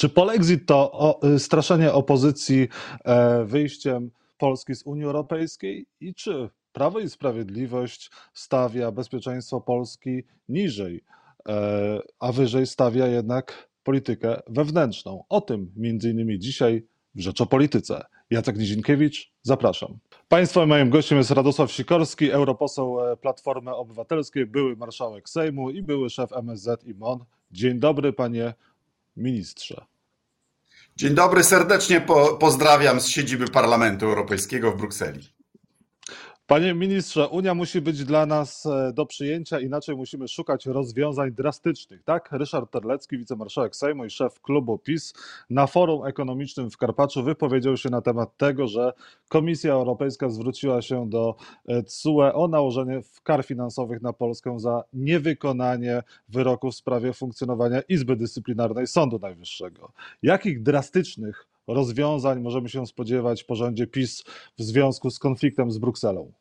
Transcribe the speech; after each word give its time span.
Czy 0.00 0.08
polexit 0.08 0.66
to 0.66 0.92
o, 0.92 1.20
y, 1.34 1.38
straszenie 1.38 1.92
opozycji 1.92 2.68
e, 3.04 3.44
wyjściem 3.44 4.10
Polski 4.38 4.74
z 4.74 4.82
Unii 4.82 5.04
Europejskiej 5.04 5.86
i 6.00 6.14
czy 6.14 6.50
Prawo 6.72 7.00
i 7.00 7.08
Sprawiedliwość 7.08 8.10
stawia 8.34 8.92
bezpieczeństwo 8.92 9.60
Polski 9.60 10.22
niżej, 10.48 11.04
e, 11.48 12.00
a 12.18 12.32
wyżej 12.32 12.66
stawia 12.66 13.06
jednak 13.06 13.68
politykę 13.82 14.40
wewnętrzną? 14.46 15.24
O 15.28 15.40
tym 15.40 15.72
między 15.76 16.10
innymi 16.10 16.38
dzisiaj 16.38 16.86
w 17.14 17.20
Rzeczopolityce. 17.20 18.04
Jacek 18.30 18.58
Nizinkiewicz, 18.58 19.32
zapraszam. 19.42 19.98
Państwa 20.28 20.66
moim 20.66 20.90
gościem 20.90 21.18
jest 21.18 21.30
Radosław 21.30 21.72
Sikorski, 21.72 22.30
europoseł 22.30 23.00
e, 23.00 23.16
Platformy 23.16 23.74
Obywatelskiej, 23.74 24.46
były 24.46 24.76
marszałek 24.76 25.28
Sejmu 25.28 25.70
i 25.70 25.82
były 25.82 26.10
szef 26.10 26.32
MSZ 26.32 26.84
i 26.84 26.94
MON. 26.94 27.24
Dzień 27.50 27.78
dobry, 27.78 28.12
panie 28.12 28.54
ministrze. 29.20 29.86
Dzień 30.96 31.14
dobry, 31.14 31.44
serdecznie 31.44 32.00
po, 32.00 32.36
pozdrawiam 32.36 33.00
z 33.00 33.08
siedziby 33.08 33.48
Parlamentu 33.48 34.06
Europejskiego 34.06 34.72
w 34.72 34.76
Brukseli. 34.76 35.39
Panie 36.50 36.74
ministrze, 36.74 37.28
Unia 37.28 37.54
musi 37.54 37.80
być 37.80 38.04
dla 38.04 38.26
nas 38.26 38.66
e, 38.66 38.92
do 38.92 39.06
przyjęcia, 39.06 39.60
inaczej 39.60 39.96
musimy 39.96 40.28
szukać 40.28 40.66
rozwiązań 40.66 41.32
drastycznych. 41.32 42.02
Tak, 42.04 42.28
Ryszard 42.32 42.70
Terlecki, 42.70 43.18
wicemarszałek 43.18 43.76
Sejmu 43.76 44.04
i 44.04 44.10
szef 44.10 44.40
klubu 44.40 44.78
PiS 44.78 45.14
na 45.50 45.66
forum 45.66 46.06
ekonomicznym 46.06 46.70
w 46.70 46.76
Karpaczu 46.76 47.22
wypowiedział 47.22 47.76
się 47.76 47.90
na 47.90 48.02
temat 48.02 48.36
tego, 48.36 48.66
że 48.66 48.92
Komisja 49.28 49.72
Europejska 49.72 50.28
zwróciła 50.28 50.82
się 50.82 51.08
do 51.08 51.34
TSUE 51.86 52.32
o 52.34 52.48
nałożenie 52.48 53.00
kar 53.22 53.44
finansowych 53.44 54.02
na 54.02 54.12
Polskę 54.12 54.60
za 54.60 54.84
niewykonanie 54.92 56.02
wyroku 56.28 56.70
w 56.70 56.74
sprawie 56.74 57.12
funkcjonowania 57.12 57.80
Izby 57.88 58.16
Dyscyplinarnej 58.16 58.86
Sądu 58.86 59.18
Najwyższego. 59.18 59.92
Jakich 60.22 60.62
drastycznych 60.62 61.46
rozwiązań 61.66 62.40
możemy 62.40 62.68
się 62.68 62.86
spodziewać 62.86 63.44
po 63.44 63.54
rządzie 63.54 63.86
PiS 63.86 64.24
w 64.58 64.62
związku 64.62 65.10
z 65.10 65.18
konfliktem 65.18 65.70
z 65.70 65.78
Brukselą? 65.78 66.39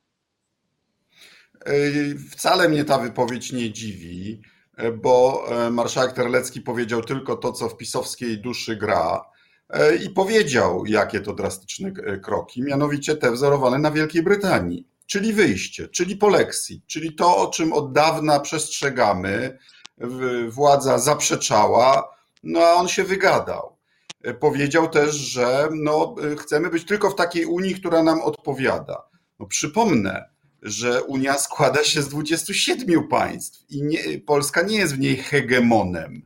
Wcale 2.32 2.70
mnie 2.70 2.86
ta 2.86 2.98
wypowiedź 2.98 3.52
nie 3.52 3.72
dziwi, 3.72 4.42
bo 5.02 5.46
e, 5.50 5.70
marszałek 5.70 6.14
Terlecki 6.14 6.62
powiedział 6.62 7.02
tylko 7.02 7.36
to, 7.36 7.52
co 7.52 7.70
w 7.70 7.78
pisowskiej 7.78 8.42
duszy 8.42 8.76
gra 8.76 9.26
e, 9.70 9.96
i 9.96 10.10
powiedział, 10.10 10.86
jakie 10.86 11.20
to 11.20 11.34
drastyczne 11.34 11.92
e, 12.06 12.18
kroki, 12.18 12.62
mianowicie 12.62 13.16
te 13.16 13.32
wzorowane 13.32 13.80
na 13.80 13.92
Wielkiej 13.92 14.24
Brytanii, 14.24 14.88
czyli 15.06 15.34
wyjście, 15.34 15.88
czyli 15.88 16.18
polexit, 16.18 16.88
czyli 16.88 17.16
to, 17.16 17.38
o 17.38 17.48
czym 17.48 17.74
od 17.74 17.94
dawna 17.94 18.40
przestrzegamy, 18.40 19.58
władza 20.50 21.00
zaprzeczała, 21.00 22.16
no 22.44 22.60
a 22.60 22.74
on 22.74 22.88
się 22.88 23.04
wygadał. 23.04 23.78
Powiedział 24.40 24.90
też, 24.90 25.16
że 25.16 25.70
no, 25.72 26.16
chcemy 26.38 26.70
być 26.70 26.86
tylko 26.86 27.10
w 27.10 27.16
takiej 27.16 27.46
Unii, 27.46 27.76
która 27.76 28.04
nam 28.04 28.22
odpowiada. 28.22 29.04
No, 29.40 29.46
przypomnę, 29.46 30.30
że 30.62 31.04
Unia 31.04 31.38
składa 31.38 31.84
się 31.84 32.02
z 32.02 32.10
27 32.10 33.08
państw 33.08 33.66
i 33.70 33.84
nie, 33.84 34.20
Polska 34.20 34.62
nie 34.62 34.78
jest 34.78 34.96
w 34.96 35.00
niej 35.00 35.18
hegemonem. 35.18 36.22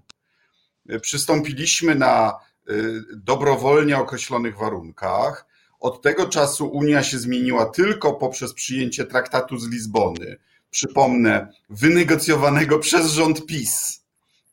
Przystąpiliśmy 1.02 1.96
na 1.96 2.40
y, 2.70 3.02
dobrowolnie 3.16 3.98
określonych 3.98 4.58
warunkach. 4.58 5.48
Od 5.80 6.02
tego 6.02 6.30
czasu 6.30 6.68
Unia 6.68 7.04
się 7.04 7.18
zmieniła 7.18 7.66
tylko 7.66 8.14
poprzez 8.14 8.54
przyjęcie 8.54 9.06
traktatu 9.06 9.58
z 9.58 9.70
Lizbony. 9.70 10.38
Przypomnę, 10.70 11.54
wynegocjowanego 11.70 12.80
przez 12.86 13.12
rząd 13.12 13.46
PiS 13.46 14.04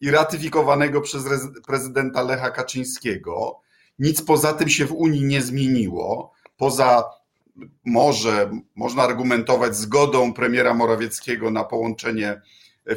i 0.00 0.10
ratyfikowanego 0.10 1.00
przez 1.00 1.24
prezydenta 1.66 2.22
Lecha 2.22 2.50
Kaczyńskiego. 2.50 3.60
Nic 3.98 4.22
poza 4.22 4.52
tym 4.52 4.68
się 4.68 4.86
w 4.86 4.92
Unii 4.92 5.24
nie 5.24 5.42
zmieniło, 5.42 6.32
poza 6.56 7.04
może 7.84 8.50
można 8.74 9.02
argumentować 9.02 9.76
zgodą 9.76 10.32
premiera 10.32 10.74
Morawieckiego 10.74 11.50
na 11.50 11.64
połączenie 11.64 12.42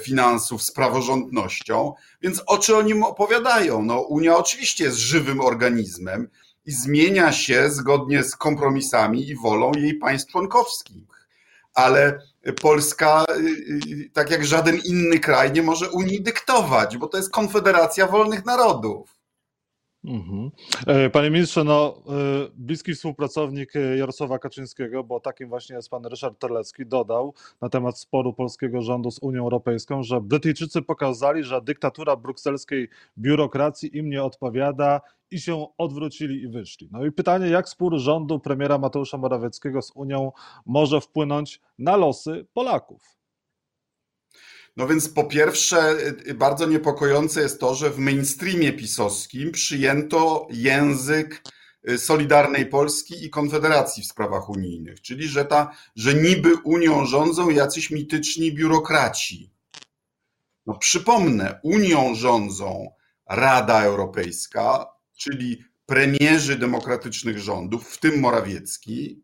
finansów 0.01 0.63
z 0.63 0.71
praworządnością, 0.71 1.93
więc 2.21 2.43
o 2.47 2.57
czym 2.57 2.75
oni 2.75 2.93
opowiadają? 2.93 3.81
No, 3.81 4.01
Unia 4.01 4.37
oczywiście 4.37 4.83
jest 4.83 4.97
żywym 4.97 5.41
organizmem 5.41 6.27
i 6.65 6.71
zmienia 6.71 7.31
się 7.31 7.69
zgodnie 7.69 8.23
z 8.23 8.35
kompromisami 8.35 9.29
i 9.29 9.35
wolą 9.35 9.71
jej 9.77 9.95
państw 9.95 10.31
członkowskich. 10.31 11.03
Ale 11.73 12.19
Polska, 12.61 13.25
tak 14.13 14.31
jak 14.31 14.45
żaden 14.45 14.79
inny 14.85 15.19
kraj, 15.19 15.51
nie 15.51 15.63
może 15.63 15.89
Unii 15.89 16.21
dyktować, 16.21 16.97
bo 16.97 17.07
to 17.07 17.17
jest 17.17 17.31
konfederacja 17.31 18.07
wolnych 18.07 18.45
narodów. 18.45 19.22
Mhm. 20.05 20.51
E, 20.87 21.09
panie 21.09 21.29
ministrze, 21.29 21.63
no, 21.63 22.03
e, 22.07 22.11
bliski 22.55 22.93
współpracownik 22.93 23.75
e, 23.75 23.97
Jarosława 23.97 24.39
Kaczyńskiego, 24.39 25.03
bo 25.03 25.19
takim 25.19 25.49
właśnie 25.49 25.75
jest 25.75 25.89
pan 25.89 26.05
Ryszard 26.05 26.39
Terlecki, 26.39 26.85
dodał 26.85 27.33
na 27.61 27.69
temat 27.69 27.99
sporu 27.99 28.33
polskiego 28.33 28.81
rządu 28.81 29.11
z 29.11 29.19
Unią 29.21 29.43
Europejską, 29.43 30.03
że 30.03 30.21
Brytyjczycy 30.21 30.81
pokazali, 30.81 31.43
że 31.43 31.61
dyktatura 31.61 32.15
brukselskiej 32.15 32.89
biurokracji 33.17 33.97
im 33.97 34.09
nie 34.09 34.23
odpowiada 34.23 35.01
i 35.31 35.39
się 35.39 35.67
odwrócili 35.77 36.41
i 36.43 36.47
wyszli. 36.47 36.89
No 36.91 37.05
i 37.05 37.11
pytanie, 37.11 37.47
jak 37.47 37.69
spór 37.69 37.97
rządu 37.97 38.39
premiera 38.39 38.77
Mateusza 38.77 39.17
Morawieckiego 39.17 39.81
z 39.81 39.91
Unią 39.95 40.31
może 40.65 41.01
wpłynąć 41.01 41.61
na 41.77 41.95
losy 41.95 42.45
Polaków? 42.53 43.22
No 44.77 44.87
więc 44.87 45.09
po 45.09 45.23
pierwsze, 45.23 45.97
y, 46.27 46.33
bardzo 46.33 46.65
niepokojące 46.65 47.41
jest 47.41 47.59
to, 47.59 47.75
że 47.75 47.89
w 47.89 47.97
mainstreamie 47.97 48.73
pisowskim 48.73 49.51
przyjęto 49.51 50.47
język 50.51 51.43
y, 51.89 51.97
Solidarnej 51.97 52.65
Polski 52.65 53.25
i 53.25 53.29
Konfederacji 53.29 54.03
w 54.03 54.07
sprawach 54.07 54.49
unijnych, 54.49 55.01
czyli 55.01 55.27
że, 55.27 55.45
ta, 55.45 55.75
że 55.95 56.13
niby 56.13 56.55
Unią 56.55 57.05
rządzą 57.05 57.49
jacyś 57.49 57.91
mityczni 57.91 58.53
biurokraci. 58.53 59.53
No 60.65 60.77
przypomnę, 60.77 61.59
Unią 61.63 62.15
rządzą 62.15 62.91
Rada 63.29 63.83
Europejska, 63.83 64.85
czyli 65.17 65.63
premierzy 65.85 66.55
demokratycznych 66.55 67.39
rządów, 67.39 67.89
w 67.89 67.99
tym 67.99 68.19
Morawiecki, 68.19 69.23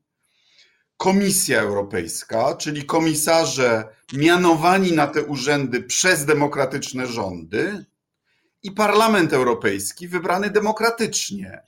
Komisja 1.00 1.62
Europejska, 1.62 2.56
czyli 2.56 2.86
komisarze 2.86 3.88
mianowani 4.14 4.92
na 4.92 5.08
te 5.08 5.24
urzędy 5.24 5.84
przez 5.84 6.26
demokratyczne 6.26 7.08
rządy 7.08 7.86
i 8.64 8.72
Parlament 8.72 9.34
Europejski 9.34 10.08
wybrany 10.08 10.50
demokratycznie. 10.50 11.62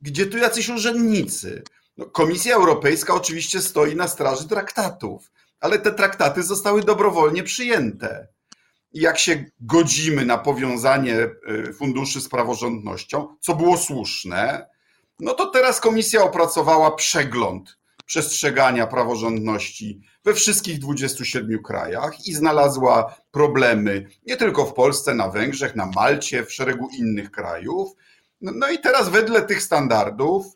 Gdzie 0.00 0.26
tu 0.26 0.38
jacyś 0.38 0.68
urzędnicy? 0.68 1.62
No, 1.96 2.06
Komisja 2.06 2.56
Europejska 2.56 3.14
oczywiście 3.14 3.60
stoi 3.60 3.96
na 3.96 4.08
straży 4.08 4.48
traktatów, 4.48 5.32
ale 5.60 5.78
te 5.78 5.92
traktaty 5.92 6.42
zostały 6.42 6.82
dobrowolnie 6.82 7.42
przyjęte. 7.42 8.28
Jak 8.92 9.18
się 9.18 9.44
godzimy 9.60 10.26
na 10.26 10.38
powiązanie 10.38 11.16
e, 11.16 11.72
funduszy 11.72 12.20
z 12.20 12.28
praworządnością, 12.28 13.36
co 13.40 13.54
było 13.54 13.76
słuszne, 13.76 14.66
no 15.20 15.34
to 15.34 15.46
teraz 15.46 15.80
komisja 15.80 16.22
opracowała 16.22 16.90
przegląd 16.90 17.83
przestrzegania 18.06 18.86
praworządności 18.86 20.00
we 20.24 20.34
wszystkich 20.34 20.78
27 20.78 21.62
krajach 21.62 22.26
i 22.26 22.34
znalazła 22.34 23.14
problemy 23.30 24.06
nie 24.26 24.36
tylko 24.36 24.66
w 24.66 24.74
Polsce, 24.74 25.14
na 25.14 25.28
Węgrzech, 25.28 25.76
na 25.76 25.86
Malcie, 25.86 26.44
w 26.44 26.52
szeregu 26.52 26.88
innych 26.98 27.30
krajów. 27.30 27.92
No, 28.40 28.52
no 28.54 28.70
i 28.70 28.78
teraz 28.78 29.08
wedle 29.08 29.42
tych 29.42 29.62
standardów 29.62 30.46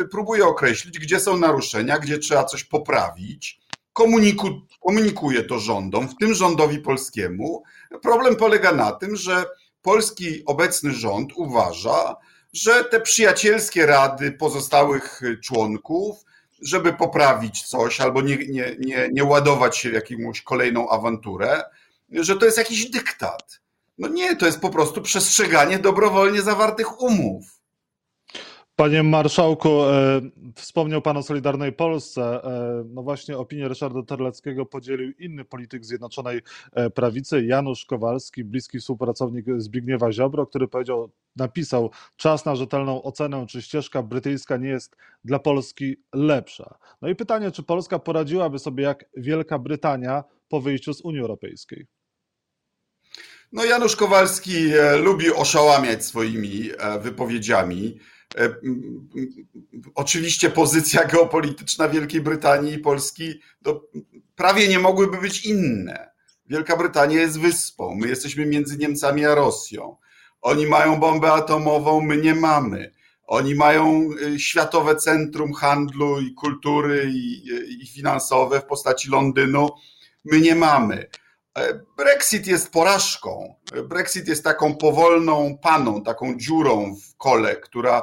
y, 0.00 0.08
próbuje 0.08 0.46
określić, 0.46 0.98
gdzie 0.98 1.20
są 1.20 1.36
naruszenia, 1.36 1.98
gdzie 1.98 2.18
trzeba 2.18 2.44
coś 2.44 2.64
poprawić. 2.64 3.60
Komuniku, 3.92 4.48
komunikuje 4.80 5.42
to 5.42 5.58
rządom, 5.58 6.08
w 6.08 6.16
tym 6.16 6.34
rządowi 6.34 6.78
polskiemu. 6.78 7.62
Problem 8.02 8.36
polega 8.36 8.72
na 8.72 8.92
tym, 8.92 9.16
że 9.16 9.44
polski 9.82 10.44
obecny 10.44 10.92
rząd 10.92 11.32
uważa, 11.36 12.16
że 12.52 12.84
te 12.84 13.00
przyjacielskie 13.00 13.86
rady 13.86 14.32
pozostałych 14.32 15.20
członków 15.42 16.24
żeby 16.64 16.92
poprawić 16.92 17.62
coś 17.62 18.00
albo 18.00 18.22
nie, 18.22 18.36
nie, 18.36 18.76
nie, 18.78 19.08
nie 19.12 19.24
ładować 19.24 19.78
się 19.78 19.90
w 19.90 19.92
jakąś 19.92 20.42
kolejną 20.42 20.88
awanturę, 20.88 21.62
że 22.10 22.36
to 22.36 22.46
jest 22.46 22.58
jakiś 22.58 22.90
dyktat. 22.90 23.60
No 23.98 24.08
nie, 24.08 24.36
to 24.36 24.46
jest 24.46 24.60
po 24.60 24.70
prostu 24.70 25.02
przestrzeganie 25.02 25.78
dobrowolnie 25.78 26.42
zawartych 26.42 27.00
umów. 27.00 27.53
Panie 28.76 29.02
marszałku, 29.02 29.84
e, 29.84 30.20
wspomniał 30.54 31.02
Pan 31.02 31.16
o 31.16 31.22
Solidarnej 31.22 31.72
Polsce. 31.72 32.44
E, 32.44 32.84
no 32.88 33.02
właśnie 33.02 33.38
opinię 33.38 33.68
Ryszarda 33.68 34.02
Terleckiego 34.02 34.66
podzielił 34.66 35.12
inny 35.18 35.44
polityk 35.44 35.84
Zjednoczonej 35.84 36.40
e, 36.72 36.90
Prawicy, 36.90 37.44
Janusz 37.44 37.84
Kowalski, 37.84 38.44
bliski 38.44 38.78
współpracownik 38.78 39.46
Zbigniewa 39.56 40.12
Ziobro, 40.12 40.46
który 40.46 40.68
powiedział, 40.68 41.10
napisał, 41.36 41.90
czas 42.16 42.44
na 42.44 42.56
rzetelną 42.56 43.02
ocenę, 43.02 43.46
czy 43.48 43.62
ścieżka 43.62 44.02
brytyjska 44.02 44.56
nie 44.56 44.68
jest 44.68 44.96
dla 45.24 45.38
Polski 45.38 45.96
lepsza. 46.14 46.78
No 47.02 47.08
i 47.08 47.14
pytanie, 47.16 47.50
czy 47.50 47.62
Polska 47.62 47.98
poradziłaby 47.98 48.58
sobie 48.58 48.84
jak 48.84 49.04
Wielka 49.16 49.58
Brytania 49.58 50.24
po 50.48 50.60
wyjściu 50.60 50.94
z 50.94 51.00
Unii 51.00 51.20
Europejskiej? 51.20 51.86
No 53.52 53.64
Janusz 53.64 53.96
Kowalski 53.96 54.54
lubi 55.02 55.32
oszałamiać 55.32 56.04
swoimi 56.04 56.70
wypowiedziami. 57.00 57.98
E, 58.38 58.54
oczywiście 59.94 60.50
pozycja 60.50 61.04
geopolityczna 61.04 61.88
Wielkiej 61.88 62.20
Brytanii 62.20 62.74
i 62.74 62.78
Polski 62.78 63.40
prawie 64.36 64.68
nie 64.68 64.78
mogłyby 64.78 65.20
być 65.20 65.46
inne. 65.46 66.10
Wielka 66.46 66.76
Brytania 66.76 67.20
jest 67.20 67.40
wyspą, 67.40 67.94
my 67.94 68.08
jesteśmy 68.08 68.46
między 68.46 68.78
Niemcami 68.78 69.24
a 69.24 69.34
Rosją. 69.34 69.96
Oni 70.40 70.66
mają 70.66 70.96
bombę 70.96 71.32
atomową, 71.32 72.00
my 72.00 72.16
nie 72.16 72.34
mamy. 72.34 72.92
Oni 73.26 73.54
mają 73.54 74.10
światowe 74.38 74.96
centrum 74.96 75.52
handlu 75.52 76.20
i 76.20 76.34
kultury 76.34 77.10
i, 77.14 77.42
i 77.82 77.86
finansowe 77.86 78.60
w 78.60 78.64
postaci 78.64 79.10
Londynu. 79.10 79.68
My 80.24 80.40
nie 80.40 80.54
mamy. 80.54 81.06
Brexit 81.96 82.46
jest 82.46 82.70
porażką. 82.70 83.54
Brexit 83.88 84.28
jest 84.28 84.44
taką 84.44 84.74
powolną 84.74 85.58
paną, 85.62 86.02
taką 86.02 86.38
dziurą 86.38 86.96
w 86.96 87.16
kole, 87.16 87.56
która 87.56 88.02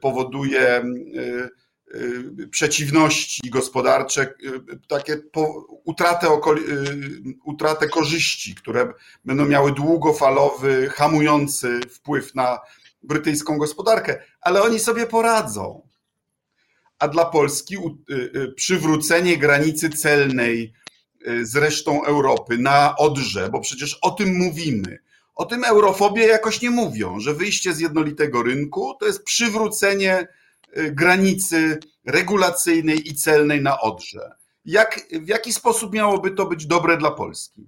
powoduje 0.00 0.60
e, 0.60 0.82
e, 0.82 2.46
przeciwności 2.50 3.50
gospodarcze, 3.50 4.22
e, 4.22 4.32
takie 4.88 5.16
utratę, 5.84 6.28
utratę 7.44 7.88
korzyści, 7.88 8.54
które 8.54 8.92
będą 9.24 9.46
miały 9.46 9.72
długofalowy, 9.72 10.88
hamujący 10.88 11.80
wpływ 11.90 12.34
na 12.34 12.58
brytyjską 13.02 13.58
gospodarkę, 13.58 14.22
ale 14.40 14.62
oni 14.62 14.78
sobie 14.78 15.06
poradzą. 15.06 15.88
A 16.98 17.08
dla 17.08 17.24
Polski 17.24 17.76
przywrócenie 18.56 19.38
granicy 19.38 19.90
celnej 19.90 20.72
Y, 20.83 20.83
z 21.42 21.56
resztą 21.56 22.04
Europy 22.04 22.58
na 22.58 22.96
Odrze, 22.96 23.48
bo 23.48 23.60
przecież 23.60 23.98
o 24.02 24.10
tym 24.10 24.36
mówimy. 24.36 24.98
O 25.34 25.44
tym 25.44 25.64
eurofobie 25.64 26.26
jakoś 26.26 26.62
nie 26.62 26.70
mówią, 26.70 27.20
że 27.20 27.34
wyjście 27.34 27.72
z 27.72 27.80
jednolitego 27.80 28.42
rynku 28.42 28.94
to 29.00 29.06
jest 29.06 29.24
przywrócenie 29.24 30.28
y, 30.78 30.92
granicy 30.92 31.78
regulacyjnej 32.06 33.08
i 33.08 33.14
celnej 33.14 33.62
na 33.62 33.80
Odrze. 33.80 34.30
Jak, 34.64 35.00
w 35.12 35.28
jaki 35.28 35.52
sposób 35.52 35.92
miałoby 35.92 36.30
to 36.30 36.46
być 36.46 36.66
dobre 36.66 36.96
dla 36.96 37.10
Polski? 37.10 37.66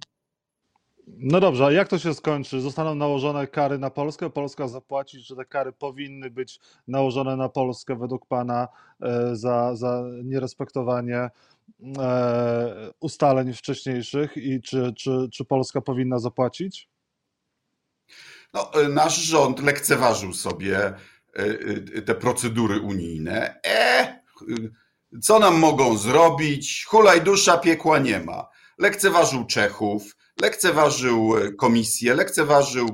No 1.07 1.39
dobrze, 1.39 1.65
a 1.65 1.71
jak 1.71 1.87
to 1.87 1.99
się 1.99 2.13
skończy? 2.13 2.61
Zostaną 2.61 2.95
nałożone 2.95 3.47
kary 3.47 3.77
na 3.77 3.89
Polskę? 3.89 4.29
Polska 4.29 4.67
zapłaci, 4.67 5.23
czy 5.23 5.35
te 5.35 5.45
kary 5.45 5.71
powinny 5.71 6.29
być 6.29 6.59
nałożone 6.87 7.35
na 7.35 7.49
Polskę 7.49 7.95
według 7.95 8.25
Pana 8.25 8.67
e, 9.01 9.35
za, 9.35 9.75
za 9.75 10.03
nierespektowanie 10.23 11.29
e, 11.97 12.91
ustaleń 12.99 13.53
wcześniejszych 13.53 14.37
i 14.37 14.61
czy, 14.61 14.93
czy, 14.97 15.27
czy 15.33 15.45
Polska 15.45 15.81
powinna 15.81 16.19
zapłacić? 16.19 16.89
No, 18.53 18.73
e, 18.73 18.89
nasz 18.89 19.17
rząd 19.17 19.63
lekceważył 19.63 20.33
sobie 20.33 20.93
te 22.05 22.15
procedury 22.15 22.79
unijne. 22.79 23.59
E, 23.65 24.19
co 25.21 25.39
nam 25.39 25.59
mogą 25.59 25.97
zrobić? 25.97 26.85
Hulaj 26.85 27.21
dusza, 27.21 27.57
piekła 27.57 27.99
nie 27.99 28.19
ma. 28.19 28.49
Lekceważył 28.77 29.45
Czechów, 29.45 30.15
lekceważył 30.41 31.37
e, 31.37 31.51
komisję, 31.51 32.13
lekceważył 32.13 32.87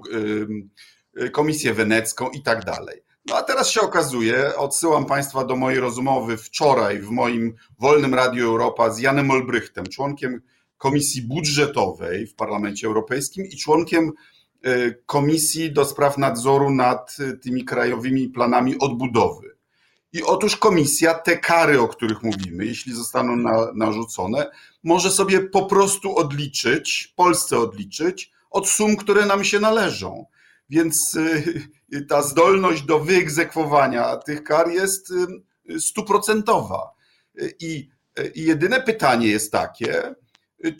e, 1.17 1.29
komisję 1.29 1.73
wenecką 1.73 2.29
i 2.29 2.41
tak 2.41 2.65
dalej. 2.65 3.03
No 3.25 3.35
a 3.35 3.43
teraz 3.43 3.69
się 3.69 3.81
okazuje, 3.81 4.55
odsyłam 4.57 5.05
Państwa 5.05 5.45
do 5.45 5.55
mojej 5.55 5.79
rozmowy 5.79 6.37
wczoraj 6.37 6.99
w 6.99 7.09
moim 7.09 7.55
Wolnym 7.79 8.13
Radiu 8.13 8.45
Europa 8.45 8.89
z 8.89 8.99
Janem 8.99 9.31
Olbrychtem, 9.31 9.85
członkiem 9.85 10.41
Komisji 10.77 11.21
Budżetowej 11.21 12.27
w 12.27 12.35
Parlamencie 12.35 12.87
Europejskim 12.87 13.45
i 13.45 13.57
członkiem 13.57 14.11
e, 14.63 14.91
Komisji 14.91 15.73
do 15.73 15.85
Spraw 15.85 16.17
Nadzoru 16.17 16.69
nad 16.69 17.17
tymi 17.41 17.65
krajowymi 17.65 18.29
planami 18.29 18.79
odbudowy. 18.79 19.52
I 20.13 20.23
otóż 20.23 20.57
komisja 20.57 21.13
te 21.13 21.37
kary, 21.37 21.81
o 21.81 21.87
których 21.87 22.23
mówimy, 22.23 22.65
jeśli 22.65 22.93
zostaną 22.93 23.35
na, 23.35 23.71
narzucone, 23.75 24.51
może 24.83 25.11
sobie 25.11 25.41
po 25.41 25.65
prostu 25.65 26.17
odliczyć, 26.17 27.13
Polsce 27.15 27.59
odliczyć 27.59 28.31
od 28.49 28.69
sum, 28.69 28.95
które 28.95 29.25
nam 29.25 29.43
się 29.43 29.59
należą. 29.59 30.25
Więc 30.69 31.15
y, 31.93 32.05
ta 32.09 32.21
zdolność 32.21 32.81
do 32.81 32.99
wyegzekwowania 32.99 34.17
tych 34.17 34.43
kar 34.43 34.69
jest 34.69 35.11
y, 35.69 35.81
stuprocentowa. 35.81 36.93
I, 37.59 37.89
jedyne 38.35 38.81
pytanie 38.81 39.27
jest 39.27 39.51
takie, 39.51 40.15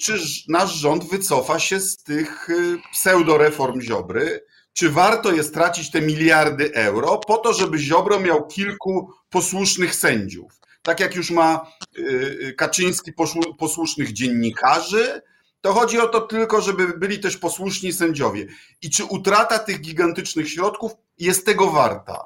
czy 0.01 0.19
nasz 0.47 0.73
rząd 0.73 1.09
wycofa 1.09 1.59
się 1.59 1.79
z 1.79 1.97
tych 1.97 2.49
y, 2.49 2.77
pseudoreform 2.91 3.81
Ziobry, 3.81 4.45
czy 4.73 4.89
warto 4.89 5.31
jest 5.31 5.53
tracić 5.53 5.91
te 5.91 6.01
miliardy 6.01 6.73
euro 6.73 7.17
po 7.17 7.37
to, 7.37 7.53
żeby 7.53 7.77
Ziobro 7.77 8.19
miał 8.19 8.47
kilku 8.47 9.13
posłusznych 9.29 9.95
sędziów. 9.95 10.59
Tak 10.81 10.99
jak 10.99 11.15
już 11.15 11.31
ma 11.31 11.71
y, 11.97 12.01
y, 12.01 12.53
Kaczyński 12.57 13.13
posłusznych 13.57 14.13
dziennikarzy, 14.13 15.21
to 15.61 15.73
chodzi 15.73 15.99
o 15.99 16.07
to 16.07 16.21
tylko, 16.21 16.61
żeby 16.61 16.87
byli 16.87 17.19
też 17.19 17.37
posłuszni 17.37 17.93
sędziowie. 17.93 18.45
I 18.81 18.89
czy 18.89 19.05
utrata 19.05 19.59
tych 19.59 19.81
gigantycznych 19.81 20.49
środków 20.49 20.91
jest 21.19 21.45
tego 21.45 21.71
warta? 21.71 22.25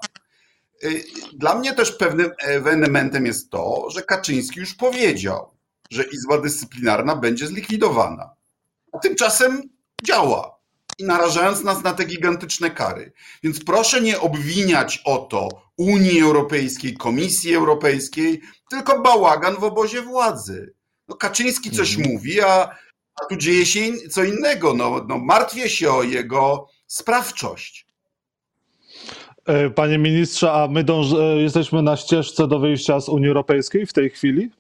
Y, 0.84 1.04
dla 1.34 1.56
mnie 1.56 1.74
też 1.74 1.92
pewnym 1.92 2.32
elementem 2.40 3.26
jest 3.26 3.50
to, 3.50 3.90
że 3.90 4.02
Kaczyński 4.02 4.60
już 4.60 4.76
powiedział, 4.76 5.52
że 5.92 6.04
Izba 6.04 6.42
Dyscyplinarna 6.42 7.16
będzie 7.16 7.48
zlikwidowana. 7.48 8.30
A 8.94 9.00
tymczasem 9.00 9.62
działa 10.04 10.57
i 10.98 11.04
narażając 11.04 11.64
nas 11.64 11.84
na 11.84 11.94
te 11.94 12.06
gigantyczne 12.06 12.72
kary. 12.72 13.12
Więc 13.44 13.64
proszę 13.64 14.02
nie 14.02 14.20
obwiniać 14.20 15.02
o 15.06 15.18
to 15.18 15.50
Unii 15.78 16.22
Europejskiej, 16.22 16.94
Komisji 16.94 17.56
Europejskiej, 17.56 18.42
tylko 18.70 19.02
bałagan 19.02 19.56
w 19.56 19.64
obozie 19.64 20.02
władzy. 20.02 20.74
No 21.08 21.16
Kaczyński 21.16 21.72
coś 21.72 21.96
mhm. 21.96 22.14
mówi, 22.14 22.42
a, 22.42 22.76
a 23.22 23.26
tu 23.30 23.36
dzieje 23.36 23.66
się 23.66 23.80
in, 23.80 24.10
co 24.10 24.24
innego. 24.24 24.74
No, 24.74 25.06
no, 25.08 25.18
martwię 25.18 25.70
się 25.70 25.92
o 25.92 26.04
jego 26.04 26.68
sprawczość. 26.88 27.88
E, 29.46 29.70
panie 29.70 29.98
ministrze, 29.98 30.52
a 30.52 30.68
my 30.68 30.86
e, 31.20 31.42
jesteśmy 31.42 31.82
na 31.82 31.98
ścieżce 31.98 32.48
do 32.48 32.60
wyjścia 32.60 33.00
z 33.02 33.10
Unii 33.10 33.28
Europejskiej 33.28 33.86
w 33.86 33.94
tej 33.94 34.10
chwili? 34.10 34.52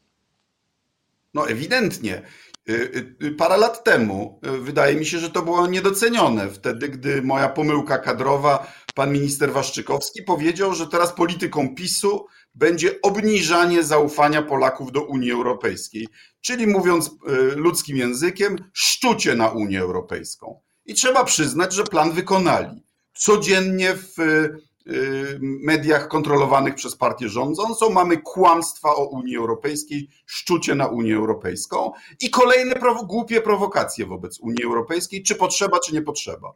No 1.33 1.50
ewidentnie. 1.50 2.22
Y, 2.69 3.16
y, 3.24 3.31
parę 3.31 3.58
lat 3.58 3.84
temu 3.84 4.40
y, 4.46 4.58
wydaje 4.58 4.96
mi 4.96 5.06
się, 5.06 5.19
że 5.19 5.30
to 5.30 5.42
było 5.42 5.68
niedocenione. 5.68 6.50
Wtedy, 6.50 6.90
gdy 6.90 7.22
moja 7.22 7.50
pomyłka 7.50 7.98
kadrowa, 7.98 8.72
pan 8.96 9.12
minister 9.12 9.52
Waszczykowski 9.52 10.24
powiedział, 10.24 10.74
że 10.74 10.88
teraz 10.88 11.14
polityką 11.14 11.76
PiSu 11.76 12.26
będzie 12.56 13.02
obniżanie 13.02 13.83
zaufania 13.83 14.42
Polaków 14.42 14.92
do 14.92 15.04
Unii 15.04 15.31
Europejskiej. 15.31 16.07
Czyli 16.42 16.68
mówiąc 16.68 17.12
ludzkim 17.56 17.97
językiem, 17.97 18.57
szczucie 18.74 19.36
na 19.36 19.50
Unię 19.50 19.81
Europejską. 19.81 20.62
I 20.86 20.94
trzeba 20.94 21.24
przyznać, 21.24 21.74
że 21.74 21.83
plan 21.83 22.12
wykonali. 22.12 22.83
Codziennie 23.14 23.94
w 23.95 24.16
mediach 25.41 26.07
kontrolowanych 26.07 26.75
przez 26.75 26.95
partię 26.95 27.29
rządzącą, 27.29 27.89
mamy 27.89 28.17
kłamstwa 28.17 28.95
o 28.95 29.06
Unii 29.06 29.37
Europejskiej, 29.37 30.09
szczucie 30.25 30.75
na 30.75 30.87
Unię 30.87 31.15
Europejską 31.15 31.91
i 32.21 32.29
kolejne 32.29 32.75
głupie 33.07 33.41
prowokacje 33.41 34.06
wobec 34.06 34.39
Unii 34.39 34.63
Europejskiej, 34.63 35.23
czy 35.23 35.35
potrzeba, 35.35 35.79
czy 35.79 35.94
nie 35.94 36.01
potrzeba. 36.01 36.53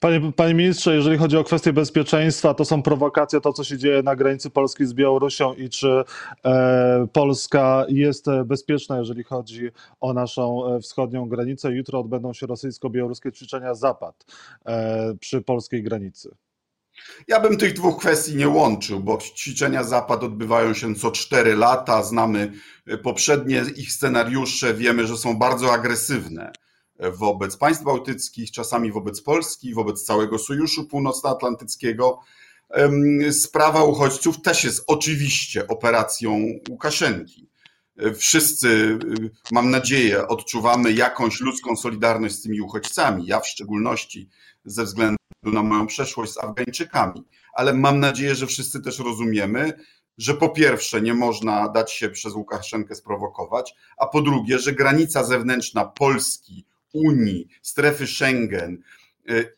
Panie, 0.00 0.32
panie 0.36 0.54
ministrze, 0.54 0.94
jeżeli 0.94 1.18
chodzi 1.18 1.36
o 1.36 1.44
kwestie 1.44 1.72
bezpieczeństwa, 1.72 2.54
to 2.54 2.64
są 2.64 2.82
prowokacje, 2.82 3.40
to 3.40 3.52
co 3.52 3.64
się 3.64 3.78
dzieje 3.78 4.02
na 4.02 4.16
granicy 4.16 4.50
Polski 4.50 4.86
z 4.86 4.94
Białorusią 4.94 5.54
i 5.54 5.68
czy 5.68 6.04
e, 6.44 7.06
Polska 7.12 7.84
jest 7.88 8.26
bezpieczna, 8.44 8.98
jeżeli 8.98 9.24
chodzi 9.24 9.70
o 10.00 10.12
naszą 10.12 10.66
e, 10.66 10.80
wschodnią 10.80 11.28
granicę. 11.28 11.72
Jutro 11.72 12.00
odbędą 12.00 12.32
się 12.32 12.46
rosyjsko-białoruskie 12.46 13.32
ćwiczenia 13.32 13.74
Zapad 13.74 14.24
e, 14.66 15.14
przy 15.20 15.42
polskiej 15.42 15.82
granicy. 15.82 16.34
Ja 17.28 17.40
bym 17.40 17.56
tych 17.56 17.72
dwóch 17.72 18.00
kwestii 18.00 18.36
nie 18.36 18.48
łączył, 18.48 19.00
bo 19.00 19.18
ćwiczenia 19.18 19.84
Zapad 19.84 20.22
odbywają 20.22 20.74
się 20.74 20.94
co 20.94 21.10
cztery 21.10 21.56
lata. 21.56 22.02
Znamy 22.02 22.52
e, 22.86 22.98
poprzednie 22.98 23.64
ich 23.76 23.92
scenariusze, 23.92 24.74
wiemy, 24.74 25.06
że 25.06 25.16
są 25.16 25.38
bardzo 25.38 25.72
agresywne 25.72 26.52
e, 26.98 27.10
wobec 27.10 27.56
państw 27.56 27.84
bałtyckich, 27.84 28.50
czasami 28.50 28.92
wobec 28.92 29.22
Polski, 29.22 29.74
wobec 29.74 30.04
całego 30.04 30.38
Sojuszu 30.38 30.84
Północnoatlantyckiego. 30.84 32.20
Sprawa 33.32 33.84
uchodźców 33.84 34.42
też 34.42 34.64
jest 34.64 34.84
oczywiście 34.86 35.68
operacją 35.68 36.40
Łukaszenki. 36.70 37.48
E, 37.98 38.14
wszyscy, 38.14 38.98
mam 39.52 39.70
nadzieję, 39.70 40.28
odczuwamy 40.28 40.92
jakąś 40.92 41.40
ludzką 41.40 41.76
solidarność 41.76 42.34
z 42.34 42.42
tymi 42.42 42.60
uchodźcami. 42.60 43.26
Ja 43.26 43.40
w 43.40 43.48
szczególności 43.48 44.28
ze 44.64 44.84
względu 44.84 45.16
na 45.52 45.62
moją 45.62 45.86
przeszłość 45.86 46.32
z 46.32 46.38
Afgańczykami. 46.38 47.24
Ale 47.54 47.74
mam 47.74 48.00
nadzieję, 48.00 48.34
że 48.34 48.46
wszyscy 48.46 48.82
też 48.82 48.98
rozumiemy, 48.98 49.72
że 50.18 50.34
po 50.34 50.48
pierwsze 50.48 51.00
nie 51.00 51.14
można 51.14 51.68
dać 51.68 51.92
się 51.92 52.08
przez 52.08 52.34
Łukaszenkę 52.34 52.94
sprowokować, 52.94 53.74
a 53.96 54.06
po 54.06 54.22
drugie, 54.22 54.58
że 54.58 54.72
granica 54.72 55.24
zewnętrzna 55.24 55.84
Polski, 55.84 56.66
Unii, 56.92 57.48
strefy 57.62 58.06
Schengen 58.06 58.82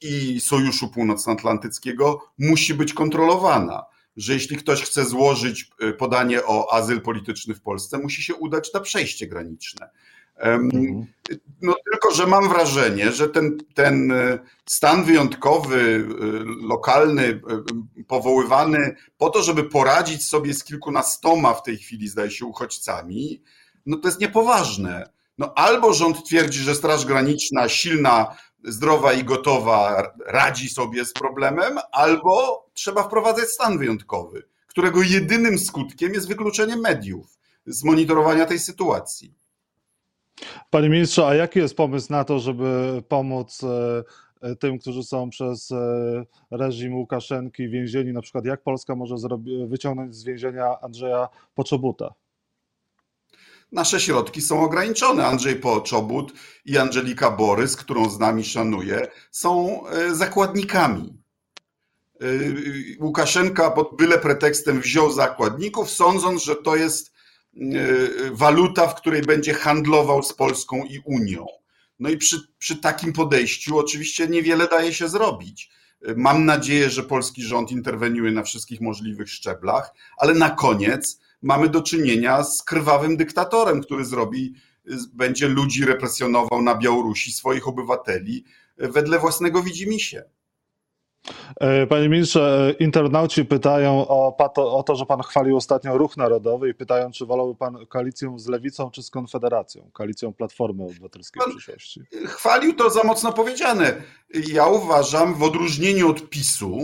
i 0.00 0.40
Sojuszu 0.40 0.88
Północnoatlantyckiego 0.88 2.32
musi 2.38 2.74
być 2.74 2.94
kontrolowana. 2.94 3.84
Że 4.16 4.32
jeśli 4.32 4.56
ktoś 4.56 4.82
chce 4.82 5.04
złożyć 5.04 5.70
podanie 5.98 6.44
o 6.44 6.74
azyl 6.74 7.00
polityczny 7.00 7.54
w 7.54 7.60
Polsce, 7.60 7.98
musi 7.98 8.22
się 8.22 8.34
udać 8.34 8.72
na 8.72 8.80
przejście 8.80 9.26
graniczne. 9.26 9.90
Mhm. 10.36 11.06
No 11.62 11.74
tylko, 11.90 12.14
że 12.14 12.26
mam 12.26 12.48
wrażenie, 12.48 13.12
że 13.12 13.28
ten, 13.28 13.58
ten 13.74 14.12
e, 14.12 14.38
stan 14.66 15.04
wyjątkowy, 15.04 16.08
e, 16.10 16.66
lokalny, 16.66 17.22
e, 17.24 18.04
powoływany 18.04 18.96
po 19.18 19.30
to, 19.30 19.42
żeby 19.42 19.64
poradzić 19.64 20.28
sobie 20.28 20.54
z 20.54 20.64
kilkunastoma 20.64 21.54
w 21.54 21.62
tej 21.62 21.76
chwili, 21.78 22.08
zdaje 22.08 22.30
się, 22.30 22.46
uchodźcami, 22.46 23.42
no 23.86 23.96
to 23.96 24.08
jest 24.08 24.20
niepoważne. 24.20 25.10
No 25.38 25.54
albo 25.54 25.92
rząd 25.92 26.24
twierdzi, 26.24 26.58
że 26.58 26.74
Straż 26.74 27.06
Graniczna 27.06 27.68
silna, 27.68 28.36
zdrowa 28.64 29.12
i 29.12 29.24
gotowa 29.24 30.12
radzi 30.26 30.68
sobie 30.68 31.04
z 31.04 31.12
problemem, 31.12 31.78
albo 31.92 32.66
trzeba 32.74 33.02
wprowadzać 33.02 33.48
stan 33.48 33.78
wyjątkowy, 33.78 34.42
którego 34.66 35.02
jedynym 35.02 35.58
skutkiem 35.58 36.14
jest 36.14 36.28
wykluczenie 36.28 36.76
mediów 36.76 37.38
z 37.66 37.84
monitorowania 37.84 38.46
tej 38.46 38.58
sytuacji. 38.58 39.34
Panie 40.70 40.88
ministrze, 40.88 41.26
a 41.26 41.34
jaki 41.34 41.58
jest 41.58 41.76
pomysł 41.76 42.12
na 42.12 42.24
to, 42.24 42.38
żeby 42.38 43.02
pomóc 43.08 43.60
e, 43.64 44.04
e, 44.40 44.56
tym, 44.56 44.78
którzy 44.78 45.02
są 45.02 45.30
przez 45.30 45.72
e, 45.72 46.24
reżim 46.50 46.94
Łukaszenki 46.94 47.68
więzieni, 47.68 48.12
na 48.12 48.22
przykład 48.22 48.44
jak 48.44 48.62
Polska 48.62 48.94
może 48.94 49.14
wyciągnąć 49.68 50.14
z 50.14 50.24
więzienia 50.24 50.80
Andrzeja 50.80 51.28
Poczobuta? 51.54 52.14
Nasze 53.72 54.00
środki 54.00 54.40
są 54.40 54.64
ograniczone. 54.64 55.26
Andrzej 55.26 55.56
Poczobut 55.56 56.32
i 56.64 56.78
Angelika 56.78 57.30
Borys, 57.30 57.76
którą 57.76 58.10
z 58.10 58.18
nami 58.18 58.44
szanuję, 58.44 59.08
są 59.30 59.80
zakładnikami. 60.12 61.18
Łukaszenka 63.00 63.70
pod 63.70 63.96
byle 63.96 64.18
pretekstem 64.18 64.80
wziął 64.80 65.12
zakładników, 65.12 65.90
sądząc, 65.90 66.44
że 66.44 66.56
to 66.56 66.76
jest 66.76 67.15
waluta, 68.32 68.86
w 68.86 68.94
której 68.94 69.22
będzie 69.22 69.54
handlował 69.54 70.22
z 70.22 70.32
Polską 70.32 70.84
i 70.84 71.00
Unią. 71.04 71.46
No 71.98 72.08
i 72.08 72.16
przy, 72.16 72.40
przy 72.58 72.76
takim 72.76 73.12
podejściu 73.12 73.78
oczywiście 73.78 74.28
niewiele 74.28 74.68
daje 74.68 74.94
się 74.94 75.08
zrobić. 75.08 75.70
E, 76.02 76.14
mam 76.16 76.44
nadzieję, 76.44 76.90
że 76.90 77.02
polski 77.02 77.42
rząd 77.42 77.70
interweniuje 77.70 78.32
na 78.32 78.42
wszystkich 78.42 78.80
możliwych 78.80 79.30
szczeblach, 79.30 79.94
ale 80.18 80.34
na 80.34 80.50
koniec 80.50 81.20
mamy 81.42 81.68
do 81.68 81.82
czynienia 81.82 82.44
z 82.44 82.62
krwawym 82.62 83.16
dyktatorem, 83.16 83.82
który 83.82 84.04
zrobi, 84.04 84.54
będzie 85.14 85.48
ludzi 85.48 85.84
represjonował 85.84 86.62
na 86.62 86.74
Białorusi, 86.74 87.32
swoich 87.32 87.68
obywateli, 87.68 88.44
e, 88.78 88.88
wedle 88.88 89.18
własnego 89.18 89.62
widzimisię. 89.62 90.24
E, 91.60 91.86
panie 91.86 92.08
ministrze, 92.08 92.74
e, 92.80 92.84
internauci 92.84 93.44
pytają 93.44 94.08
o, 94.08 94.36
o, 94.56 94.82
to, 94.82 94.96
że 94.96 95.06
pan 95.06 95.22
chwalił 95.22 95.56
ostatnio 95.56 95.98
ruch 95.98 96.16
narodowy 96.16 96.68
i 96.68 96.74
pytają, 96.74 97.10
czy 97.10 97.26
wolałby 97.26 97.54
pan 97.54 97.86
koalicję 97.86 98.34
z 98.38 98.46
Lewicą 98.46 98.90
czy 98.90 99.02
z 99.02 99.10
Konfederacją, 99.10 99.90
koalicją 99.92 100.32
Platformy 100.32 100.84
Obywatelskiej 100.84 101.42
w 101.46 101.50
przyszłości. 101.50 102.02
Chwalił 102.26 102.74
to 102.74 102.90
za 102.90 103.02
mocno 103.02 103.32
powiedziane. 103.32 104.02
Ja 104.48 104.66
uważam, 104.66 105.34
w 105.34 105.42
odróżnieniu 105.42 106.10
od 106.10 106.28
PiSu, 106.28 106.78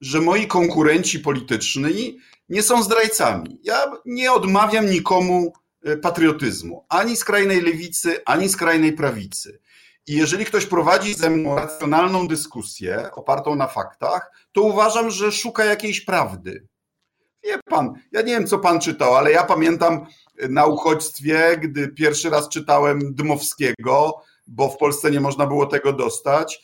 że 0.00 0.20
moi 0.20 0.46
konkurenci 0.46 1.20
polityczni 1.20 2.18
nie 2.48 2.62
są 2.62 2.82
zdrajcami. 2.82 3.60
Ja 3.62 3.92
nie 4.06 4.32
odmawiam 4.32 4.90
nikomu 4.90 5.52
e, 5.84 5.96
patriotyzmu, 5.96 6.84
ani 6.88 7.16
skrajnej 7.16 7.60
lewicy, 7.60 8.24
ani 8.24 8.48
skrajnej 8.48 8.92
prawicy. 8.92 9.60
I 10.10 10.14
jeżeli 10.16 10.44
ktoś 10.44 10.66
prowadzi 10.66 11.14
ze 11.14 11.30
mną 11.30 11.56
racjonalną 11.56 12.28
dyskusję 12.28 13.10
opartą 13.12 13.54
na 13.54 13.66
faktach, 13.66 14.32
to 14.52 14.62
uważam, 14.62 15.10
że 15.10 15.32
szuka 15.32 15.64
jakiejś 15.64 16.00
prawdy. 16.00 16.66
Wie 17.44 17.60
pan, 17.64 17.92
ja 18.12 18.22
nie 18.22 18.32
wiem, 18.32 18.46
co 18.46 18.58
pan 18.58 18.80
czytał, 18.80 19.14
ale 19.14 19.32
ja 19.32 19.44
pamiętam 19.44 20.06
na 20.48 20.66
uchodźstwie, 20.66 21.58
gdy 21.62 21.88
pierwszy 21.88 22.30
raz 22.30 22.48
czytałem 22.48 23.14
Dmowskiego, 23.14 24.22
bo 24.46 24.68
w 24.68 24.76
Polsce 24.76 25.10
nie 25.10 25.20
można 25.20 25.46
było 25.46 25.66
tego 25.66 25.92
dostać, 25.92 26.62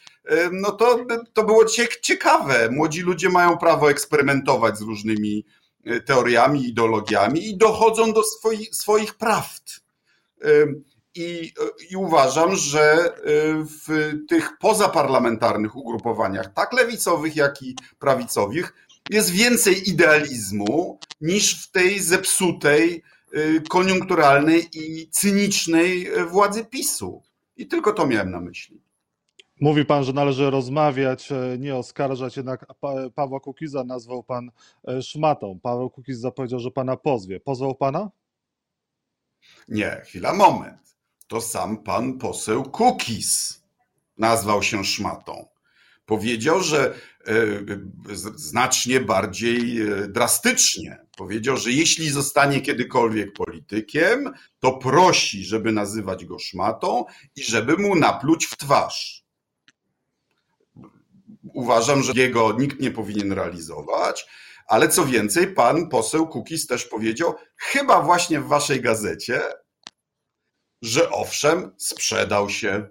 no 0.52 0.72
to, 0.72 0.98
to 1.32 1.44
było 1.44 1.64
ciekawe. 2.02 2.68
Młodzi 2.70 3.00
ludzie 3.00 3.28
mają 3.28 3.58
prawo 3.58 3.90
eksperymentować 3.90 4.78
z 4.78 4.82
różnymi 4.82 5.44
e, 5.84 6.00
teoriami, 6.00 6.68
ideologiami 6.68 7.48
i 7.48 7.56
dochodzą 7.56 8.12
do 8.12 8.22
swoich, 8.22 8.74
swoich 8.74 9.14
prawd. 9.14 9.80
I, 11.16 11.52
I, 11.90 11.96
uważam, 11.96 12.56
że 12.56 13.06
y, 13.06 13.64
w 13.64 14.12
tych 14.28 14.58
pozaparlamentarnych 14.58 15.76
ugrupowaniach, 15.76 16.52
tak 16.52 16.73
lewicowych, 16.73 17.37
jak 17.37 17.62
i 17.62 17.76
prawicowych, 17.99 18.73
jest 19.11 19.30
więcej 19.30 19.88
idealizmu 19.88 20.99
niż 21.20 21.64
w 21.64 21.70
tej 21.70 22.00
zepsutej, 22.00 23.02
y, 23.35 23.62
koniunkturalnej 23.68 24.68
i 24.73 25.08
cynicznej 25.11 26.08
władzy 26.30 26.64
PiSu. 26.64 27.23
I 27.56 27.66
tylko 27.66 27.92
to 27.92 28.06
miałem 28.06 28.30
na 28.30 28.40
myśli. 28.40 28.80
Mówi 29.61 29.85
pan, 29.85 30.04
że 30.04 30.12
należy 30.12 30.50
rozmawiać, 30.50 31.32
e, 31.32 31.58
nie 31.58 31.76
oskarżać, 31.76 32.37
jednak 32.37 32.66
Pawła 33.14 33.40
Kukiza 33.40 33.85
nazwał 33.85 34.23
pan 34.23 34.50
e, 34.88 35.02
szmatą. 35.02 35.58
Paweł 35.62 35.90
Kukiz 35.90 36.18
zapowiedział, 36.18 36.61
że 36.61 36.70
pana 36.70 36.96
pozwie. 36.96 37.40
Pozwał 37.40 37.75
pana? 37.75 38.11
Nie, 39.68 40.00
chwila, 40.04 40.32
moment 40.32 40.95
to 41.26 41.40
sam 41.40 41.83
pan 41.83 42.18
poseł 42.18 42.64
Kukis 42.64 43.62
nazwał 44.18 44.62
się 44.62 44.85
szmatą. 44.85 45.47
Powiedział, 46.06 46.61
że 46.61 46.95
e, 47.26 47.35
znacznie 48.35 49.00
bardziej 49.00 49.80
e, 49.80 50.09
drastycznie. 50.09 50.99
Powiedział, 51.16 51.56
że 51.56 51.73
jeśli 51.73 52.11
zostanie 52.11 52.61
kiedykolwiek 52.61 53.33
politykiem, 53.33 54.33
to 54.59 54.73
prosi, 54.73 55.45
żeby 55.45 55.73
nazywać 55.73 56.25
go 56.25 56.38
szmatą 56.38 57.04
i 57.37 57.45
żeby 57.45 57.76
mu 57.76 57.97
napluć 57.97 58.47
w 58.47 58.56
twarz. 58.56 59.25
Uważam, 61.54 62.02
że 62.02 62.12
jego 62.16 62.52
nikt 62.52 62.80
nie 62.80 62.90
powinien 62.90 63.33
realizować, 63.33 64.26
ale 64.66 64.88
co 64.88 65.06
więcej, 65.06 65.47
pan 65.47 65.88
poseł 65.88 66.28
Kukis 66.28 66.66
też 66.66 66.85
powiedział, 66.85 67.35
chyba 67.56 68.02
właśnie 68.02 68.40
w 68.40 68.47
waszej 68.47 68.80
gazecie, 68.80 69.40
że 70.87 71.11
owszem, 71.11 71.73
sprzedał 71.76 72.50
się. 72.50 72.88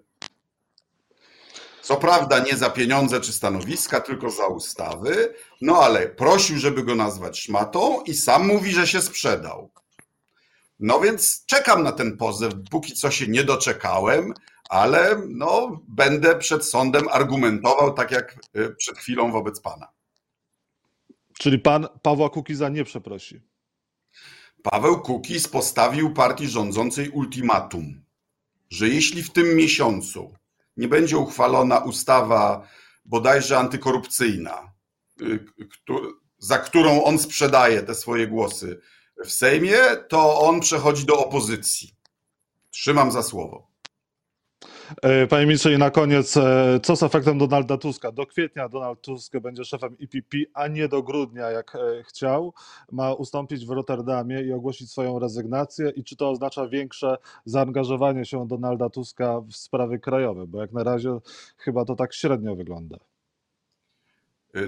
Co 1.81 1.97
prawda 1.97 2.39
nie 2.39 2.57
za 2.57 2.69
pieniądze 2.69 3.21
czy 3.21 3.33
stanowiska, 3.33 4.01
tylko 4.01 4.29
za 4.29 4.47
ustawy, 4.47 5.33
no 5.61 5.77
ale 5.77 6.09
prosił, 6.09 6.57
żeby 6.57 6.83
go 6.83 6.95
nazwać 6.95 7.39
szmatą 7.39 8.01
i 8.01 8.13
sam 8.13 8.47
mówi, 8.47 8.71
że 8.71 8.87
się 8.87 9.01
sprzedał. 9.01 9.71
No 10.79 10.99
więc 10.99 11.45
czekam 11.45 11.83
na 11.83 11.91
ten 11.91 12.17
pozew, 12.17 12.53
póki 12.71 12.93
co 12.93 13.11
się 13.11 13.27
nie 13.27 13.43
doczekałem, 13.43 14.33
ale 14.69 15.21
no, 15.27 15.81
będę 15.87 16.35
przed 16.35 16.65
sądem 16.65 17.07
argumentował 17.11 17.93
tak 17.93 18.11
jak 18.11 18.35
y, 18.57 18.75
przed 18.75 18.97
chwilą 18.97 19.31
wobec 19.31 19.61
pana. 19.61 19.87
Czyli 21.39 21.59
pan 21.59 21.87
Pawła 22.01 22.29
Kukiza 22.29 22.69
nie 22.69 22.83
przeprosi? 22.83 23.41
Paweł 24.71 25.01
Kukiz 25.01 25.47
postawił 25.47 26.13
partii 26.13 26.47
rządzącej 26.47 27.09
ultimatum, 27.09 28.01
że 28.69 28.89
jeśli 28.89 29.23
w 29.23 29.33
tym 29.33 29.55
miesiącu 29.55 30.33
nie 30.77 30.87
będzie 30.87 31.17
uchwalona 31.17 31.77
ustawa 31.77 32.67
bodajże 33.05 33.57
antykorupcyjna, 33.57 34.73
y, 35.21 35.45
za 36.37 36.57
którą 36.57 37.03
on 37.03 37.19
sprzedaje 37.19 37.83
te 37.83 37.95
swoje 37.95 38.27
głosy 38.27 38.81
w 39.25 39.31
Sejmie, 39.31 39.77
to 40.09 40.39
on 40.39 40.59
przechodzi 40.59 41.05
do 41.05 41.25
opozycji. 41.25 41.95
Trzymam 42.69 43.11
za 43.11 43.23
słowo. 43.23 43.67
E, 45.01 45.27
panie 45.27 45.45
ministrze, 45.45 45.73
i 45.73 45.77
na 45.77 45.91
koniec, 45.91 46.37
e, 46.37 46.79
co 46.83 46.95
z 46.95 47.03
efektem 47.03 47.37
Donalda 47.37 47.77
Tuska? 47.77 48.11
Do 48.11 48.25
kwietnia 48.25 48.69
Donald 48.69 49.01
Tusk 49.01 49.37
będzie 49.39 49.65
szefem 49.65 49.97
IPP, 49.97 50.37
a 50.53 50.67
nie 50.67 50.87
do 50.87 51.03
grudnia, 51.03 51.51
jak 51.51 51.75
e, 51.75 52.03
chciał. 52.03 52.53
Ma 52.91 53.13
ustąpić 53.13 53.65
w 53.65 53.69
Rotterdamie 53.69 54.41
i 54.41 54.53
ogłosić 54.53 54.91
swoją 54.91 55.19
rezygnację. 55.19 55.89
I 55.89 56.03
czy 56.03 56.15
to 56.15 56.29
oznacza 56.29 56.67
większe 56.67 57.17
zaangażowanie 57.45 58.25
się 58.25 58.47
Donalda 58.47 58.89
Tuska 58.89 59.41
w 59.41 59.55
sprawy 59.55 59.99
krajowe? 59.99 60.47
Bo 60.47 60.61
jak 60.61 60.71
na 60.71 60.83
razie 60.83 61.19
chyba 61.57 61.85
to 61.85 61.95
tak 61.95 62.13
średnio 62.13 62.55
wygląda. 62.55 62.97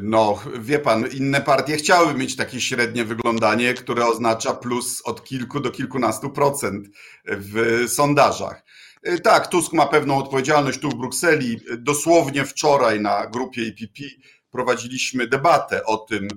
No, 0.01 0.39
wie 0.59 0.79
pan, 0.79 1.05
inne 1.11 1.41
partie 1.41 1.77
chciały 1.77 2.13
mieć 2.13 2.35
takie 2.35 2.61
średnie 2.61 3.05
wyglądanie, 3.05 3.73
które 3.73 4.05
oznacza 4.05 4.53
plus 4.53 5.01
od 5.05 5.23
kilku 5.23 5.59
do 5.59 5.71
kilkunastu 5.71 6.29
procent 6.29 6.87
w 7.25 7.83
sondażach. 7.87 8.63
Y, 9.07 9.19
tak, 9.19 9.47
Tusk 9.47 9.73
ma 9.73 9.85
pewną 9.85 10.17
odpowiedzialność 10.17 10.79
tu 10.79 10.89
w 10.89 10.95
Brukseli. 10.95 11.59
Dosłownie 11.77 12.45
wczoraj 12.45 12.99
na 12.99 13.27
grupie 13.27 13.61
IPP 13.63 14.03
prowadziliśmy 14.51 15.27
debatę 15.27 15.85
o 15.85 15.97
tym, 15.97 16.27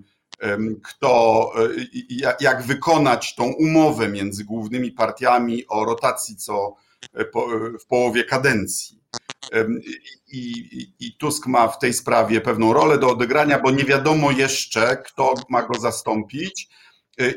kto, 0.83 1.53
y, 1.81 1.87
jak 2.41 2.63
wykonać 2.63 3.35
tą 3.35 3.45
umowę 3.45 4.09
między 4.09 4.45
głównymi 4.45 4.93
partiami 4.93 5.67
o 5.67 5.85
rotacji 5.85 6.37
co 6.37 6.75
y, 7.21 7.25
w 7.81 7.87
połowie 7.87 8.25
kadencji. 8.25 9.01
i, 10.33 10.87
i 11.01 11.17
Tusk 11.17 11.47
ma 11.47 11.69
w 11.69 11.79
tej 11.79 11.95
sprawie 11.95 12.41
pewną 12.41 12.73
rolę 12.73 12.99
do 12.99 13.09
odegrania, 13.11 13.59
bo 13.59 13.71
nie 13.71 13.85
wiadomo 13.85 14.31
jeszcze, 14.31 14.97
kto 14.97 15.35
ma 15.49 15.63
go 15.63 15.81
zastąpić 15.81 16.69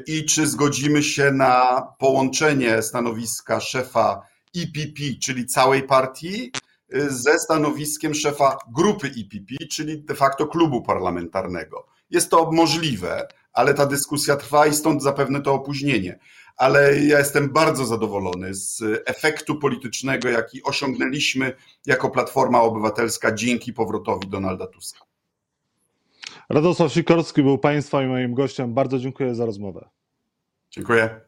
i 0.08 0.26
czy 0.26 0.48
zgodzimy 0.48 1.04
się 1.04 1.32
na 1.32 1.82
połączenie 2.00 2.82
stanowiska 2.82 3.60
szefa 3.60 4.22
EPP, 4.56 5.20
czyli 5.22 5.46
całej 5.46 5.84
partii, 5.84 6.52
ze 7.10 7.40
stanowiskiem 7.40 8.14
szefa 8.14 8.58
grupy 8.76 9.08
EPP, 9.08 9.68
czyli 9.70 10.04
de 10.04 10.16
facto 10.16 10.48
klubu 10.48 10.82
parlamentarnego. 10.82 11.86
Jest 12.10 12.30
to 12.30 12.52
możliwe, 12.52 13.28
ale 13.54 13.74
ta 13.74 13.86
dyskusja 13.86 14.36
trwa 14.36 14.68
i 14.68 14.74
stąd 14.74 15.04
zapewne 15.04 15.42
to 15.42 15.54
opóźnienie. 15.54 16.20
Ale 16.58 17.00
ja 17.00 17.20
jestem 17.20 17.50
bardzo 17.50 17.86
zadowolony 17.86 18.54
z 18.54 18.84
efektu 19.06 19.56
politycznego, 19.56 20.30
jaki 20.30 20.64
osiągnęliśmy 20.64 21.54
jako 21.86 22.10
Platforma 22.10 22.62
Obywatelska 22.62 23.32
dzięki 23.32 23.74
powrotowi 23.74 24.28
Donalda 24.28 24.68
Tuska. 24.68 25.00
Radosław 26.50 26.94
Sikorski 26.94 27.44
był 27.44 27.58
Państwa 27.58 28.04
i 28.04 28.08
moim 28.08 28.34
gościem. 28.34 28.74
Bardzo 28.74 29.00
dziękuję 29.00 29.36
za 29.36 29.46
rozmowę. 29.46 29.90
Dziękuję. 30.72 31.22